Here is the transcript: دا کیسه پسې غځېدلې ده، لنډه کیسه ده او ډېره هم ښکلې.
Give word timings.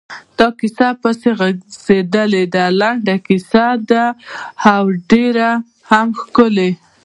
دا 0.37 0.47
کیسه 0.59 0.87
پسې 1.01 1.29
غځېدلې 1.39 2.43
ده، 2.53 2.65
لنډه 2.79 3.15
کیسه 3.27 3.65
ده 3.89 4.05
او 4.73 4.83
ډېره 5.09 5.49
هم 5.89 6.07
ښکلې. 6.19 6.71